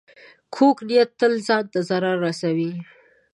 کوږ 0.55 0.77
نیت 0.87 1.09
تل 1.19 1.33
ځان 1.47 1.63
ته 1.73 1.79
ضرر 1.89 2.15
رسوي 2.25 2.71